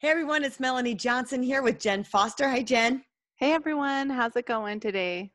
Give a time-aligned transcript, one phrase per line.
[0.00, 2.48] Hey everyone, it's Melanie Johnson here with Jen Foster.
[2.48, 3.04] Hi, Jen.
[3.36, 5.30] Hey everyone, how's it going today?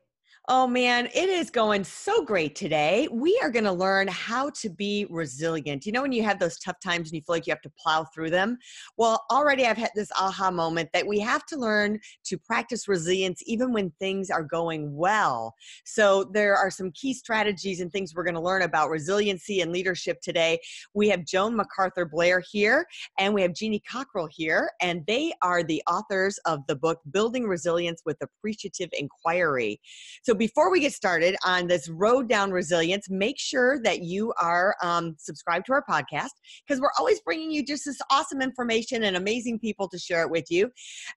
[0.48, 3.08] Oh man, it is going so great today.
[3.10, 5.84] We are going to learn how to be resilient.
[5.84, 7.72] You know, when you have those tough times and you feel like you have to
[7.76, 8.56] plow through them?
[8.96, 13.42] Well, already I've had this aha moment that we have to learn to practice resilience
[13.44, 15.52] even when things are going well.
[15.84, 19.72] So, there are some key strategies and things we're going to learn about resiliency and
[19.72, 20.60] leadership today.
[20.94, 22.86] We have Joan MacArthur Blair here,
[23.18, 27.48] and we have Jeanie Cockell here, and they are the authors of the book Building
[27.48, 29.80] Resilience with Appreciative Inquiry.
[30.22, 34.74] So, before we get started on this road down resilience, make sure that you are
[34.82, 36.30] um, subscribed to our podcast
[36.66, 40.30] because we're always bringing you just this awesome information and amazing people to share it
[40.30, 40.70] with you.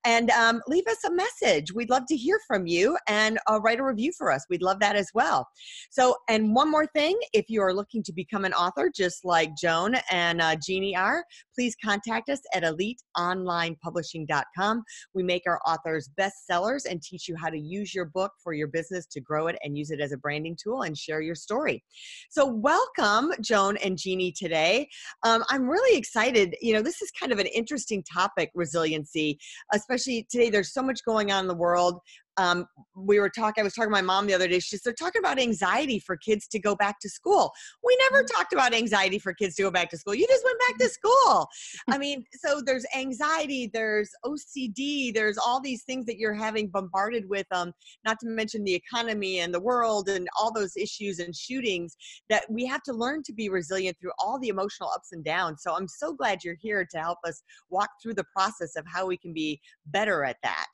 [0.06, 1.74] And um, leave us a message.
[1.74, 4.46] We'd love to hear from you and uh, write a review for us.
[4.50, 5.48] We'd love that as well.
[5.90, 9.56] So, and one more thing if you are looking to become an author, just like
[9.56, 14.84] Joan and uh, Jeanie are, please contact us at eliteonlinepublishing.com.
[15.14, 18.68] We make our authors bestsellers and teach you how to use your book for your
[18.68, 21.84] business to grow it and use it as a branding tool and share your story.
[22.30, 24.90] So, welcome, Joan and Jeanie, today.
[25.24, 26.56] Um, I'm really excited.
[26.62, 29.40] You know, this is kind of an interesting topic resiliency,
[29.74, 30.50] especially today.
[30.50, 32.00] There's so much going on in the world
[32.40, 34.60] um, we were talking, I was talking to my mom the other day.
[34.60, 37.52] She's they're talking about anxiety for kids to go back to school.
[37.84, 38.34] We never mm-hmm.
[38.34, 40.16] talked about anxiety for kids to go back to school.
[40.16, 40.92] You just went back to mm-hmm.
[40.92, 41.48] school.
[41.90, 47.28] I mean, so there's anxiety, there's OCD, there's all these things that you're having bombarded
[47.28, 47.74] with, um,
[48.06, 51.98] not to mention the economy and the world and all those issues and shootings
[52.30, 55.62] that we have to learn to be resilient through all the emotional ups and downs.
[55.62, 59.08] So I'm so glad you're here to help us walk through the process of how
[59.08, 60.68] we can be better at that.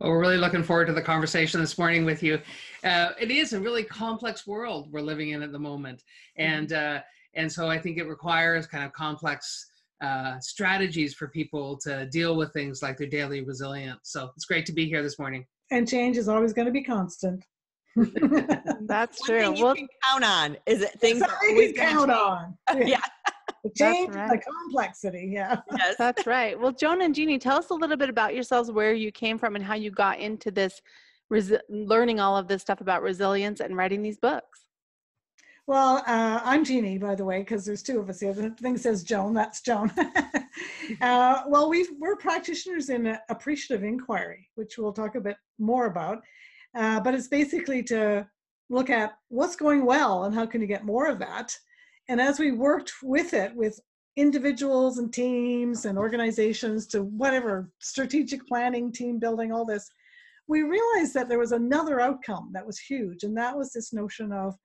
[0.00, 2.40] Well, we're really looking forward to the conversation this morning with you.
[2.82, 6.02] Uh, it is a really complex world we're living in at the moment,
[6.38, 6.54] mm-hmm.
[6.54, 7.00] and uh,
[7.34, 9.66] and so I think it requires kind of complex
[10.02, 14.00] uh, strategies for people to deal with things like their daily resilience.
[14.04, 15.44] So it's great to be here this morning.
[15.70, 17.44] And change is always going to be constant.
[17.94, 19.40] That's One true.
[19.40, 22.56] Thing you well, can count on is it things are always count on.
[22.86, 23.00] yeah
[23.64, 24.30] the change right.
[24.30, 25.60] the complexity yeah.
[25.76, 25.96] Yes.
[25.98, 26.58] That's right.
[26.58, 29.56] Well joan and jeanie tell us a little bit about yourselves where you came from
[29.56, 30.80] and how you got into this
[31.32, 34.60] resi- learning all of this stuff about resilience and writing these books.
[35.66, 38.32] Well uh, i'm jeanie by the way because there's two of us here.
[38.32, 39.92] The thing says joan that's joan.
[41.00, 46.18] Uh, well we are practitioners in appreciative inquiry which we'll talk a bit more about.
[46.76, 48.26] Uh, but it's basically to
[48.68, 51.56] look at what's going well and how can you get more of that
[52.10, 53.78] and as we worked with it, with
[54.16, 59.88] individuals and teams and organizations to whatever strategic planning, team building, all this,
[60.48, 64.32] we realized that there was another outcome that was huge, and that was this notion
[64.32, 64.56] of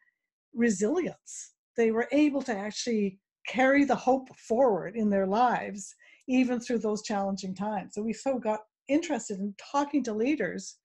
[0.55, 1.53] resilience.
[1.77, 5.93] They were able to actually carry the hope forward in their lives,
[6.27, 7.93] even through those challenging times.
[7.93, 10.77] So we so got interested in talking to leaders,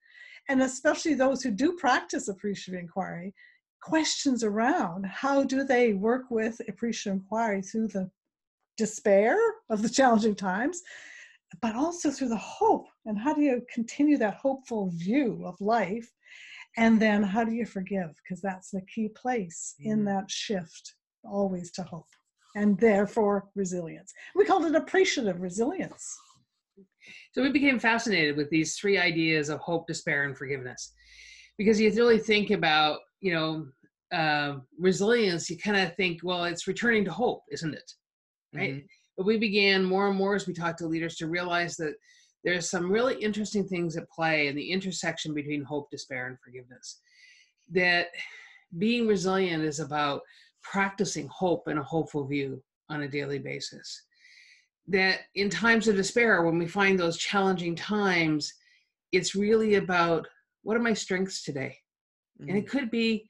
[0.47, 3.33] and especially those who do practice appreciative inquiry,
[3.81, 8.09] questions around how do they work with appreciative inquiry through the
[8.77, 9.37] despair
[9.69, 10.81] of the challenging times
[11.61, 16.09] but also through the hope and how do you continue that hopeful view of life
[16.77, 18.09] and then how do you forgive?
[18.23, 20.05] Because that's the key place in mm-hmm.
[20.05, 22.07] that shift always to hope
[22.55, 24.13] and therefore resilience.
[24.35, 26.17] We called it appreciative resilience.
[27.33, 30.93] So we became fascinated with these three ideas of hope despair and forgiveness
[31.57, 33.67] because you really think about you know
[34.15, 37.91] uh, resilience you kind of think well it's returning to hope isn't it?
[38.53, 38.73] Right?
[38.73, 38.85] Mm-hmm.
[39.17, 41.95] but we began more and more as we talked to leaders to realize that
[42.43, 46.99] there's some really interesting things at play in the intersection between hope despair and forgiveness.
[47.71, 48.07] That
[48.77, 50.21] being resilient is about
[50.63, 54.03] practicing hope and a hopeful view on a daily basis.
[54.87, 58.51] That in times of despair when we find those challenging times
[59.11, 60.27] it's really about
[60.63, 61.77] what are my strengths today
[62.41, 62.49] mm-hmm.
[62.49, 62.69] and it mm.
[62.69, 63.27] could be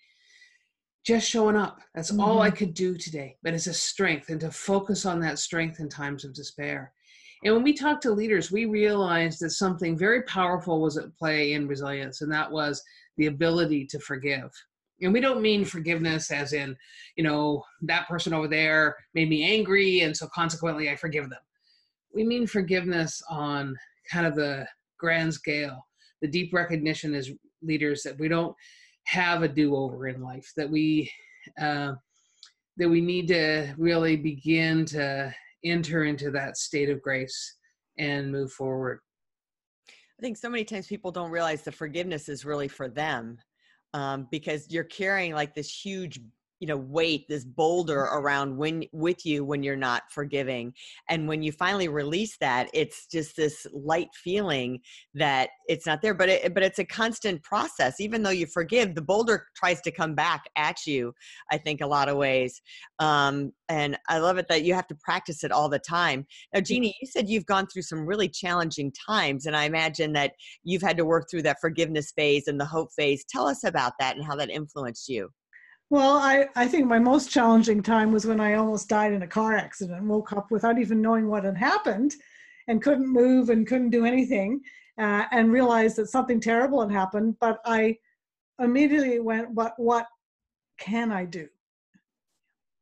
[1.06, 2.22] just showing up that's mm-hmm.
[2.22, 2.58] all i mm-hmm.
[2.58, 6.24] could do today but it's a strength and to focus on that strength in times
[6.26, 6.94] of despair
[7.44, 11.54] and when we talked to leaders we realized that something very powerful was at play
[11.54, 12.82] in resilience and that was
[13.18, 14.52] the ability to forgive
[15.02, 16.76] and we don't mean forgiveness as in
[17.16, 21.40] you know that person over there made me angry and so consequently i forgive them
[22.14, 23.76] we mean forgiveness on
[24.12, 24.68] kind of the
[24.98, 25.86] grand scale,
[26.22, 27.32] the deep recognition as
[27.62, 28.56] leaders that we don't
[29.06, 31.12] have a do-over in life, that we
[31.60, 31.94] uh,
[32.78, 35.34] that we need to really begin to
[35.64, 37.58] enter into that state of grace
[37.98, 39.00] and move forward.
[39.90, 43.38] I think so many times people don't realize the forgiveness is really for them
[43.94, 46.20] um, because you're carrying like this huge
[46.62, 50.74] you know weight this boulder around when with you when you're not forgiving.
[51.10, 54.80] And when you finally release that it's just this light feeling
[55.16, 58.00] that it's not there but it but it's a constant process.
[58.00, 61.14] Even though you forgive the boulder tries to come back at you
[61.52, 62.62] i think a lot of ways.
[63.00, 66.28] Um, and i love it that you have to practice it all the time.
[66.54, 70.34] Now jeanie you said you've gone through some really challenging times and i imagine that
[70.64, 73.26] you've had to work through that forgiveness phase and the hope phase.
[73.28, 75.32] Tell us about that and how that influenced you
[75.92, 79.28] well, I, I think my most challenging time was when I almost died in a
[79.28, 82.16] car accident woke up without even knowing what had happened
[82.70, 84.62] and couldn't move and couldn't do anything
[84.98, 87.36] uh, and realized that something terrible had happened.
[87.42, 87.98] But I
[88.58, 90.08] immediately went, but what
[90.80, 91.50] can I do?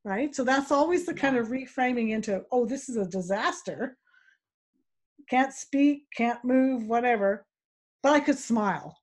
[0.06, 0.36] Right?
[0.36, 3.98] So that's always the kind of reframing into, oh, this is a disaster.
[5.32, 7.48] Can't speak, can't move, whatever.
[8.04, 8.96] But I could smile.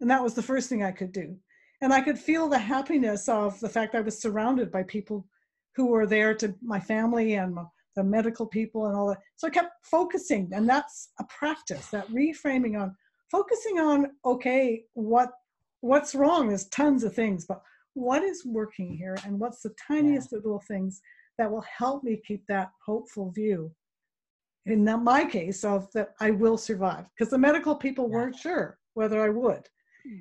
[0.00, 1.38] And that was the first thing I could do
[1.82, 5.26] and I could feel the happiness of the fact I was surrounded by people
[5.74, 7.58] who were there to my family and
[7.96, 9.18] the medical people and all that.
[9.36, 12.96] So I kept focusing, and that's a practice, that reframing on
[13.30, 15.32] focusing on okay, what
[15.80, 16.48] what's wrong?
[16.48, 17.60] There's tons of things, but
[17.94, 20.38] what is working here, and what's the tiniest yeah.
[20.38, 21.02] little things
[21.36, 23.72] that will help me keep that hopeful view.
[24.66, 28.14] In my case, of that I will survive, because the medical people yeah.
[28.14, 29.68] weren't sure whether I would.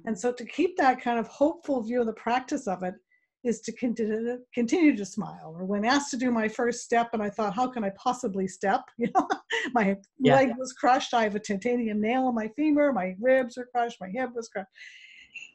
[0.06, 2.96] And so to keep that kind of hopeful view of the practice of it
[3.44, 5.56] is to continue, continue to smile.
[5.58, 8.48] Or when asked to do my first step, and I thought, how can I possibly
[8.48, 8.82] step?
[8.98, 9.28] You know,
[9.74, 10.36] my yeah.
[10.36, 11.14] leg was crushed.
[11.14, 12.94] I have a titanium nail in my femur.
[12.94, 14.00] My ribs are crushed.
[14.00, 14.70] My hip was crushed.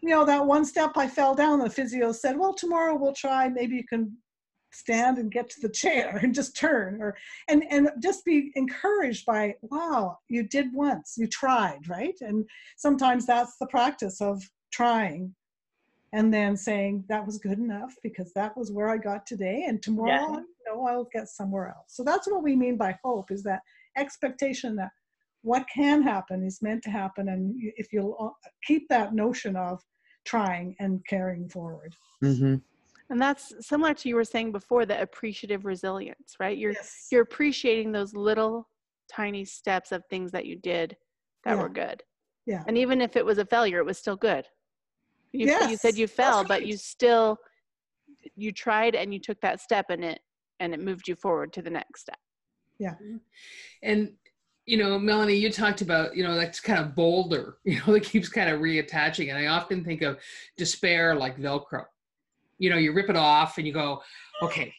[0.02, 1.60] You know, that one step I fell down.
[1.60, 3.48] The physio said, well, tomorrow we'll try.
[3.48, 4.16] Maybe you can
[4.76, 7.16] stand and get to the chair and just turn or
[7.48, 12.44] and and just be encouraged by wow you did once you tried right and
[12.76, 15.34] sometimes that's the practice of trying
[16.12, 19.82] and then saying that was good enough because that was where i got today and
[19.82, 20.36] tomorrow yeah.
[20.36, 23.60] you know i'll get somewhere else so that's what we mean by hope is that
[23.96, 24.90] expectation that
[25.42, 29.80] what can happen is meant to happen and if you'll uh, keep that notion of
[30.24, 32.56] trying and carrying forward mm-hmm.
[33.10, 36.56] And that's similar to you were saying before the appreciative resilience, right?
[36.56, 37.06] You're yes.
[37.10, 38.68] you're appreciating those little
[39.10, 40.96] tiny steps of things that you did
[41.44, 41.62] that yeah.
[41.62, 42.02] were good.
[42.46, 42.64] Yeah.
[42.66, 44.44] And even if it was a failure, it was still good.
[45.32, 46.48] You, yes, you said you fell, right.
[46.48, 47.38] but you still
[48.34, 50.20] you tried and you took that step and it
[50.58, 52.18] and it moved you forward to the next step.
[52.78, 52.94] Yeah.
[52.94, 53.16] Mm-hmm.
[53.82, 54.12] And
[54.64, 58.02] you know, Melanie, you talked about, you know, that's kind of boulder, you know, that
[58.02, 59.28] keeps kind of reattaching.
[59.28, 60.18] And I often think of
[60.56, 61.84] despair like Velcro
[62.58, 64.00] you know you rip it off and you go
[64.42, 64.72] okay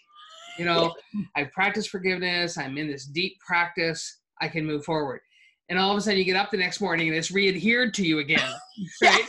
[0.58, 0.94] you know
[1.36, 5.22] i practice forgiveness i'm in this deep practice i can move forward.
[5.70, 8.06] And all of a sudden you get up the next morning and it's readhered to
[8.06, 8.54] you again
[9.04, 9.26] right?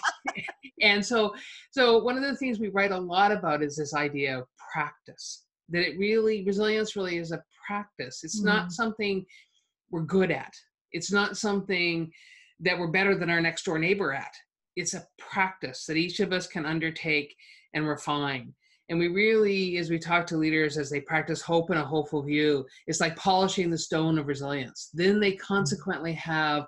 [0.80, 1.34] And so
[1.72, 5.44] so one of the things we write a lot about is this idea of practice
[5.70, 8.20] that it really resilience really is a practice.
[8.24, 8.46] It's mm.
[8.46, 9.24] not something
[9.90, 10.52] we're good at.
[10.92, 12.10] It's not something
[12.60, 14.32] that we're better than our next door neighbor at.
[14.76, 17.34] It's a practice that each of us can undertake
[17.74, 18.54] and refine.
[18.88, 22.22] And we really, as we talk to leaders as they practice hope and a hopeful
[22.22, 24.90] view, it's like polishing the stone of resilience.
[24.94, 25.54] Then they mm-hmm.
[25.54, 26.66] consequently have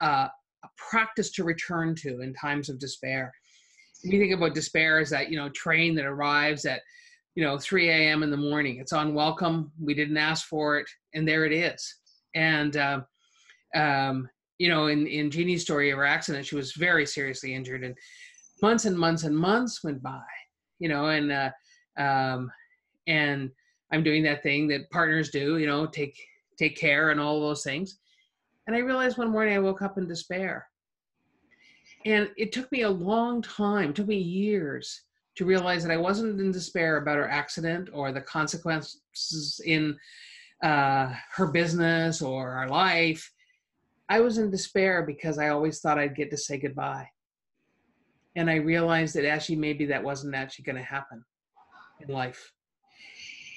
[0.00, 0.28] uh,
[0.64, 3.32] a practice to return to in times of despair.
[4.04, 6.82] You think about despair as that, you know, train that arrives at,
[7.34, 8.22] you know, 3 a.m.
[8.22, 8.78] in the morning.
[8.78, 9.72] It's unwelcome.
[9.80, 11.96] We didn't ask for it, and there it is.
[12.36, 13.00] And uh,
[13.74, 14.28] um,
[14.58, 17.96] you know, in in Jeanie's story of her accident, she was very seriously injured, and
[18.62, 20.24] months and months and months went by,
[20.78, 21.50] you know, and uh,
[21.96, 22.50] um,
[23.06, 23.50] and
[23.92, 26.16] I'm doing that thing that partners do, you know, take
[26.58, 27.98] take care and all those things.
[28.66, 30.66] And I realized one morning I woke up in despair.
[32.04, 35.02] And it took me a long time, took me years
[35.36, 39.96] to realize that I wasn't in despair about her accident or the consequences in
[40.62, 43.32] uh, her business or our life.
[44.08, 47.08] I was in despair because I always thought I'd get to say goodbye
[48.38, 51.24] and I realized that actually maybe that wasn't actually going to happen
[52.00, 52.52] in life.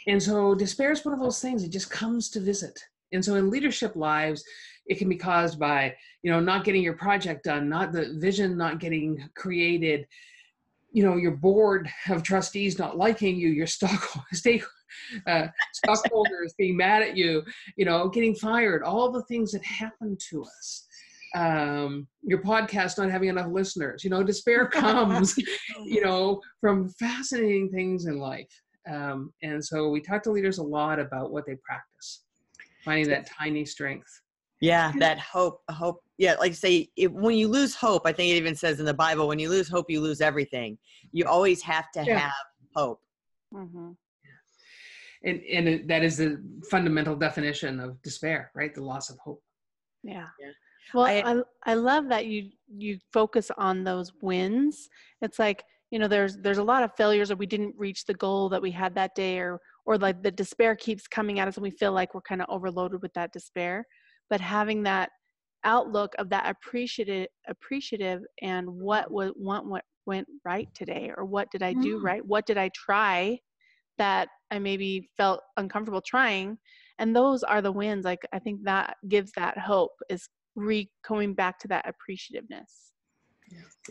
[0.08, 2.80] And so despair is one of those things, it just comes to visit.
[3.14, 4.44] And so in leadership lives,
[4.88, 8.58] it can be caused by, you know, not getting your project done, not the vision
[8.58, 10.08] not getting created,
[10.92, 14.64] you know, your board of trustees not liking you, your stock stake
[15.28, 17.44] uh, stockholders being mad at you,
[17.76, 20.88] you know, getting fired, all the things that happen to us.
[21.34, 25.38] Um, your podcast not having enough listeners, you know, despair comes,
[25.86, 28.52] you know, from fascinating things in life.
[28.90, 32.24] Um, and so we talk to leaders a lot about what they practice,
[32.84, 34.10] finding that tiny strength.
[34.60, 36.04] Yeah, that hope, hope.
[36.18, 38.86] Yeah, like you say, it, when you lose hope, I think it even says in
[38.86, 40.78] the Bible, when you lose hope, you lose everything.
[41.12, 42.20] You always have to Yeah.
[42.20, 42.32] have
[42.76, 43.02] hope.
[43.54, 43.92] Mm-hmm.
[45.24, 48.74] And, and it, that is the fundamental definition of despair, right?
[48.74, 49.42] The loss of hope.
[50.04, 50.28] Yeah.
[50.40, 50.52] Yeah.
[50.94, 51.22] Well, I-
[51.66, 54.90] I, I love that you you focus on those wins.
[55.22, 58.14] It's like you know there's there's a lot of failures or we didn't reach the
[58.14, 61.58] goal that we had that day or or like the despair keeps coming at us
[61.58, 63.86] and we feel like we're kind of overloaded with that despair.
[64.30, 65.10] But having that
[65.64, 71.50] outlook of that appreciative appreciative and what was what, what went right today or what
[71.52, 72.04] did I do Mm.
[72.04, 72.26] right?
[72.26, 73.40] What did I try
[73.98, 76.58] that I maybe felt uncomfortable trying?
[77.00, 78.06] And those are the wins.
[78.06, 82.91] Like I think that gives that hope is re coming back to that appreciativeness.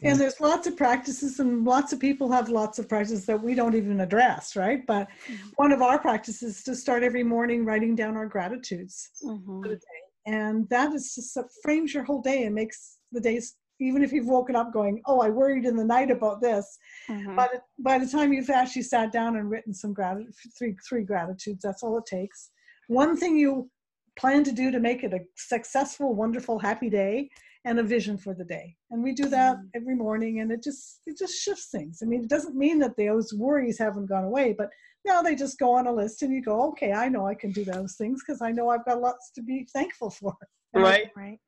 [0.02, 3.54] And there's lots of practices, and lots of people have lots of practices that we
[3.54, 4.86] don't even address, right?
[4.86, 5.52] But Mhm.
[5.56, 9.10] one of our practices is to start every morning writing down our gratitudes.
[9.22, 9.80] Mhm.
[10.26, 14.12] And that is just that frames your whole day and makes the days, even if
[14.12, 16.78] you've woken up going, oh, I worried in the night about this.
[17.08, 17.36] Mhm.
[17.36, 21.04] By the, by the time you've actually sat down and written some gratitude, three, three
[21.04, 22.50] gratitudes, that's all it takes.
[22.88, 23.70] One thing you
[24.16, 27.30] plan to do to make it a successful, wonderful, happy day
[27.64, 28.76] and a vision for the day.
[28.90, 29.70] And we do that Mhm.
[29.74, 32.02] every morning and it just, it just shifts things.
[32.02, 34.70] I mean, it doesn't mean that those worries haven't gone away, but
[35.04, 37.52] now they just go on a list and you go, okay, I know I can
[37.52, 40.34] do those things because I know I've got lots to be thankful for.
[40.72, 41.10] Right.
[41.16, 41.40] Right.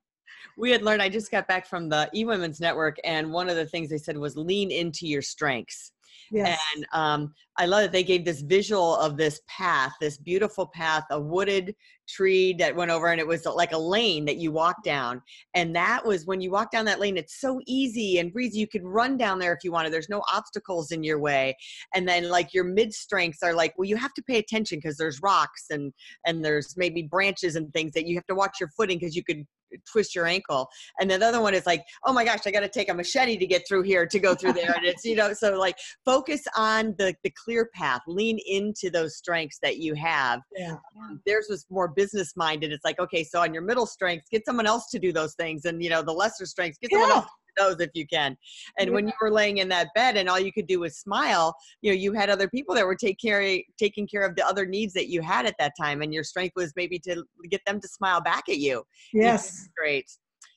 [0.56, 3.66] We had learned, I just got back from the eWomen's Network, and one of the
[3.66, 5.92] things they said was lean into your strengths.
[6.32, 6.58] Yes.
[6.74, 11.04] And um, I love that they gave this visual of this path, this beautiful path,
[11.10, 11.74] a wooded
[12.08, 15.20] tree that went over, and it was like a lane that you walk down.
[15.54, 18.58] And that was when you walk down that lane, it's so easy and breezy.
[18.58, 19.92] You could run down there if you wanted.
[19.92, 21.54] There's no obstacles in your way.
[21.94, 24.96] And then like your mid strengths are like, well, you have to pay attention because
[24.96, 25.92] there's rocks and
[26.26, 29.22] and there's maybe branches and things that you have to watch your footing because you
[29.22, 29.44] could
[29.90, 30.68] twist your ankle.
[31.00, 32.94] And then the other one is like, oh my gosh, I got to take a
[32.94, 34.72] machete to get through here to go through there.
[34.72, 39.16] And it's, you know, so like focus on the, the clear path, lean into those
[39.16, 40.40] strengths that you have.
[40.56, 40.76] yeah.
[40.96, 42.72] Um, theirs was more business minded.
[42.72, 45.64] It's like, okay, so on your middle strengths, get someone else to do those things.
[45.64, 47.26] And, you know, the lesser strengths, get someone else
[47.56, 48.36] those if you can.
[48.78, 51.54] And when you were laying in that bed and all you could do was smile,
[51.80, 54.66] you know, you had other people that were take care, taking care of the other
[54.66, 56.02] needs that you had at that time.
[56.02, 58.84] And your strength was maybe to get them to smile back at you.
[59.12, 59.68] Yes.
[59.76, 60.10] Great.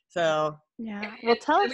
[0.08, 1.12] So Yeah.
[1.24, 1.74] Well, tell us.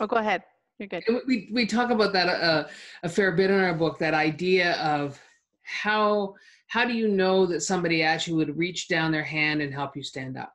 [0.00, 0.42] Oh, go ahead.
[0.78, 1.04] You're good.
[1.26, 2.68] We we talk about that uh,
[3.02, 3.98] a fair bit in our book.
[3.98, 5.20] That idea of
[5.62, 6.34] how
[6.66, 10.02] how do you know that somebody actually would reach down their hand and help you
[10.02, 10.54] stand up?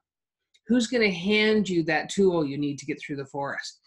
[0.67, 3.79] Who's going to hand you that tool you need to get through the forest?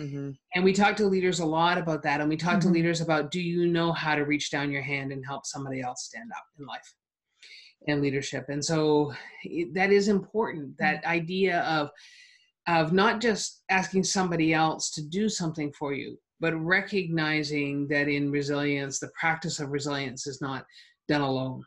[0.00, 0.36] mhm.
[0.56, 2.20] And we talk to leaders a lot about that.
[2.20, 2.72] And we talk to Mhm.
[2.72, 6.04] leaders about do you know how to reach down your hand and help somebody else
[6.04, 6.94] stand up in life
[7.86, 8.46] and leadership?
[8.48, 9.14] And so
[9.44, 10.76] it- that is important.
[10.78, 11.90] That idea of
[12.66, 18.30] of not just asking somebody else to do something for you, but recognizing that in
[18.30, 20.66] resilience, the practice of resilience is not
[21.06, 21.62] done alone.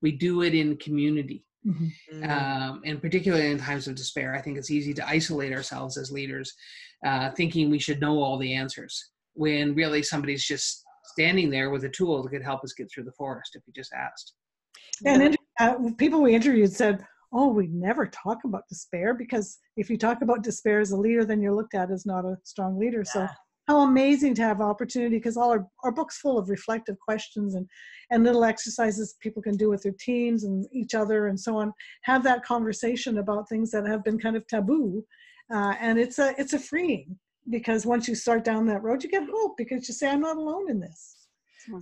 [0.00, 1.44] We do it in community.
[1.66, 1.92] Mhm.
[2.12, 2.30] Mm.
[2.30, 6.10] Um, and particularly in times of despair, I think it's easy to isolate ourselves as
[6.10, 6.52] leaders,
[7.06, 11.84] uh, thinking we should know all the answers when really somebody's just standing there with
[11.84, 14.34] a tool that could help us get through the forest if we just asked.
[15.04, 19.98] And uh, people we interviewed said, "Oh, we never talk about despair because if you
[19.98, 23.04] talk about despair as a leader, then you're looked at as not a strong leader."
[23.04, 23.28] So, Yeah.
[23.72, 27.66] How amazing to have opportunity because all our, our book's full of reflective questions and
[28.10, 31.72] and little exercises people can do with their teams and each other and so on.
[32.02, 35.02] Have that conversation about things that have been kind of taboo,
[35.50, 37.16] uh, and it's a it's a freeing
[37.48, 40.36] because once you start down that road, you get hope because you say, "I'm not
[40.36, 41.21] alone in this."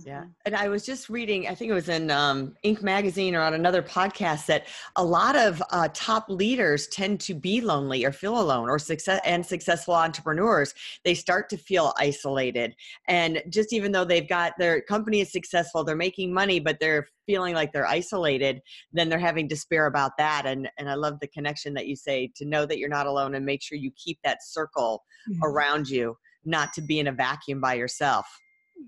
[0.05, 0.25] Yeah.
[0.45, 2.81] And I was just reading, I think it was in um, Inc.
[2.81, 7.61] magazine or on another podcast that a lot of uh, top leaders tend to be
[7.61, 10.73] lonely or feel alone or success and successful entrepreneurs.
[11.03, 12.75] They start to feel isolated.
[13.07, 17.07] And just even though they've got their company is successful, they're making money, but they're
[17.25, 18.61] feeling like they're isolated,
[18.91, 20.45] then they're having despair about that.
[20.45, 23.35] And, and I love the connection that you say to know that you're not alone
[23.35, 25.39] and make sure you keep that circle Yeah.
[25.43, 28.25] around you, not to be in a vacuum by yourself.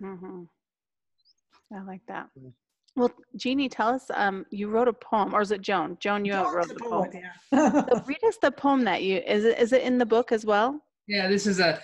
[0.02, 0.48] Mhm.
[1.76, 2.30] I like that.
[2.96, 4.06] Well, Jeanie, tell us.
[4.14, 5.98] Um, you wrote a poem, or is it Joan?
[6.00, 7.10] Joan, you John's wrote the the poem.
[7.12, 7.72] poet, yeah.
[7.72, 10.46] So read us the poem that you is it is it in the book as
[10.46, 10.80] well?
[11.08, 11.82] Yeah, this is a,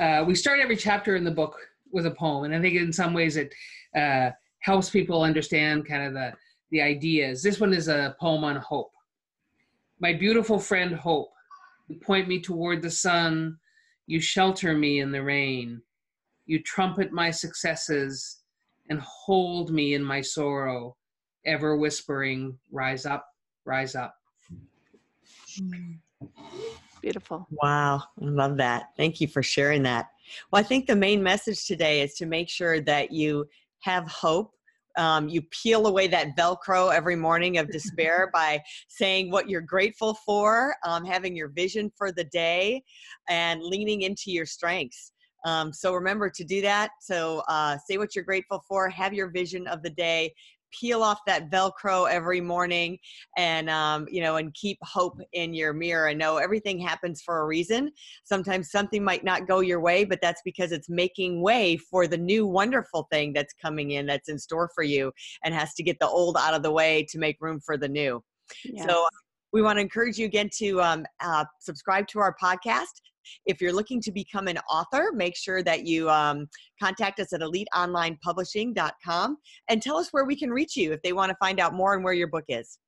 [0.00, 1.56] uh, we start every chapter in the book
[1.92, 2.44] with a poem.
[2.44, 3.54] And I think in some ways it
[3.94, 6.32] uh, helps people understand kind of the
[6.70, 7.42] the ideas.
[7.42, 8.90] This one is a poem on hope.
[10.00, 11.30] My beautiful friend Hope,
[11.88, 13.56] you point me toward the sun,
[14.06, 15.80] you shelter me in the rain,
[16.44, 18.42] you trumpet my successes
[18.88, 20.96] and hold me in my sorrow,
[21.44, 23.26] ever whispering, Rise up,
[23.64, 24.14] rise up.
[27.00, 27.46] Beautiful.
[27.62, 28.90] Wow, I love that.
[28.96, 30.06] Thank you for sharing that.
[30.50, 33.46] Well, I think the main message today is to make sure that you
[33.80, 34.52] have hope.
[34.96, 40.14] Um, you peel away that Velcro every morning of despair by saying what you're grateful
[40.14, 42.82] for, um, having your vision for the day,
[43.28, 45.12] and leaning into your strengths.
[45.44, 46.90] Um, so remember to do that.
[47.00, 50.32] So uh, say what you're grateful for, have your vision of the day,
[50.72, 52.98] peel off that velcro every morning
[53.36, 57.40] and um, you know and keep hope in your mirror and know everything happens for
[57.40, 57.90] a reason
[58.24, 62.18] sometimes something might not go your way but that's because it's making way for the
[62.18, 65.12] new wonderful thing that's coming in that's in store for you
[65.44, 67.88] and has to get the old out of the way to make room for the
[67.88, 68.22] new
[68.64, 68.86] Yes.
[68.88, 69.06] so
[69.52, 73.00] we want to encourage you again to um, uh, subscribe to our podcast.
[73.46, 76.48] If you're looking to become an author, make sure that you um,
[76.82, 79.36] contact us at eliteonlinepublishing.com
[79.68, 81.94] and tell us where we can reach you if they want to find out more
[81.94, 82.78] and where your book is.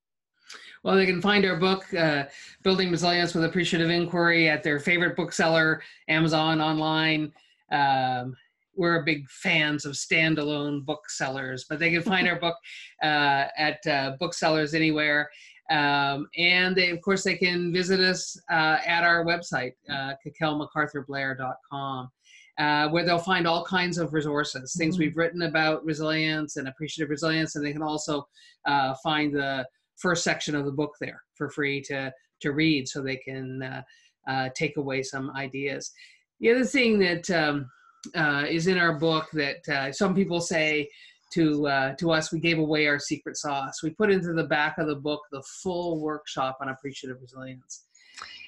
[0.83, 2.25] Well, they can find our book, uh,
[2.63, 7.33] Building Resilience with Appreciative Inquiry, at their favorite bookseller, Amazon, online.
[7.71, 8.37] Um,
[8.79, 12.57] we're big fans of standalone booksellers, but they can find our book
[13.03, 15.29] uh, at uh, booksellers anywhere.
[15.71, 22.11] Um, and they, of course, they can visit us uh, at our website, uh, cockellmacarthurblair.com.
[22.59, 24.99] Uh, where they'll find all kinds of resources, things Mhm.
[24.99, 28.27] we've written about resilience and appreciative resilience, and they can also
[28.65, 33.01] uh, find the first section of the book there for free to to read, so
[33.01, 33.83] they can uh,
[34.27, 35.93] uh, take away some ideas.
[36.41, 37.71] The other thing that um,
[38.15, 40.89] uh, is in our book that uh, some people say
[41.33, 43.83] to uh, to us, we gave away our secret sauce.
[43.83, 47.85] We put into the back of the book the full workshop on appreciative resilience,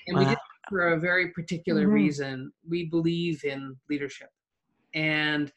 [0.06, 0.38] and we did it
[0.68, 1.92] for a very particular Mhm.
[1.92, 2.52] reason.
[2.66, 4.30] We believe in leadership,
[4.94, 5.52] and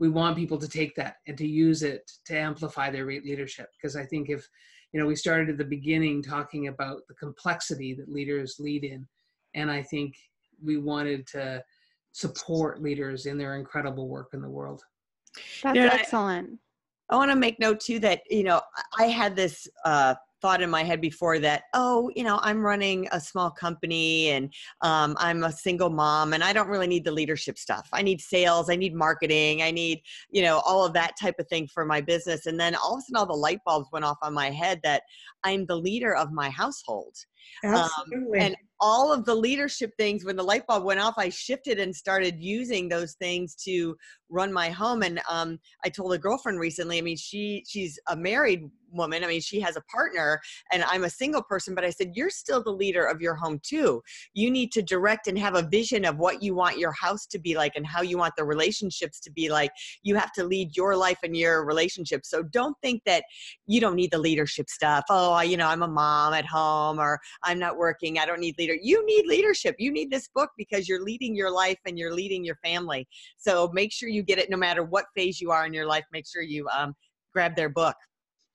[0.00, 3.70] we want people to take that and to use it to amplify their re- leadership.
[3.76, 4.48] Because I think if
[4.92, 9.06] you know, we started at the beginning talking about the complexity that leaders lead in,
[9.54, 10.14] and I think
[10.62, 11.64] we wanted to
[12.14, 14.82] support leaders in their incredible work in the world.
[15.62, 16.60] That's Yeah, I- excellent.
[17.10, 18.62] I want to make note too that you know
[18.96, 22.60] I I had this uh, thought in my head before that oh you know I'm
[22.60, 24.52] running a small company and
[24.82, 27.88] um, I'm a single mom and I don't really need the leadership stuff.
[27.94, 31.48] I need sales, I need marketing, I need you know all of that type of
[31.48, 32.44] thing for my business.
[32.44, 34.80] And then all of a sudden all the light bulbs went off on my head
[34.84, 35.04] that
[35.44, 37.14] I'm the leader of my household
[37.64, 38.40] Absolutely.
[38.40, 41.94] and all of the leadership things when the light bulb went off i shifted and
[41.94, 43.96] started using those things to
[44.28, 48.16] run my home and um, i told a girlfriend recently i mean she she's a
[48.16, 50.40] married woman i mean she has a partner
[50.72, 53.60] and i'm a single person but i said you're still the leader of your home
[53.62, 54.02] too
[54.32, 57.38] you need to direct and have a vision of what you want your house to
[57.38, 59.70] be like and how you want the relationships to be like
[60.02, 63.24] you have to lead your life and your relationship so don't think that
[63.66, 67.20] you don't need the leadership stuff oh you know i'm a mom at home or
[67.42, 68.18] I'm not working.
[68.18, 68.76] I don't need leader.
[68.80, 69.76] You need leadership.
[69.78, 73.06] You need this book because you're leading your life and you're leading your family.
[73.36, 76.04] So make sure you get it no matter what phase you are in your life.
[76.12, 76.94] Make sure you um,
[77.32, 77.96] grab their book.